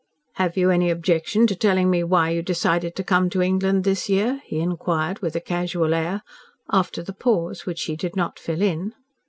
[0.37, 4.09] "Have you any objection to telling me why you decided to come to England this
[4.09, 6.23] year?" he inquired, with a casual air,
[6.71, 8.95] after the pause which she did not fill in.